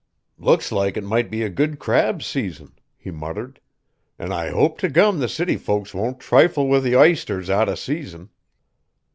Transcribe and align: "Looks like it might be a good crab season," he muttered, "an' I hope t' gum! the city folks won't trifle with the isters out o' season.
"Looks 0.39 0.71
like 0.71 0.97
it 0.97 1.03
might 1.03 1.29
be 1.29 1.43
a 1.43 1.47
good 1.49 1.77
crab 1.77 2.23
season," 2.23 2.71
he 2.97 3.11
muttered, 3.11 3.59
"an' 4.17 4.31
I 4.31 4.49
hope 4.49 4.79
t' 4.79 4.87
gum! 4.87 5.19
the 5.19 5.29
city 5.29 5.57
folks 5.57 5.93
won't 5.93 6.19
trifle 6.19 6.67
with 6.67 6.83
the 6.85 6.95
isters 6.99 7.51
out 7.51 7.69
o' 7.69 7.75
season. 7.75 8.29